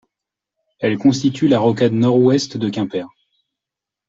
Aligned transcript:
Elle 0.79 0.97
constitue 0.97 1.47
la 1.47 1.59
rocade 1.59 1.93
nord-ouest 1.93 2.57
de 2.57 2.69
Quimper. 2.71 3.07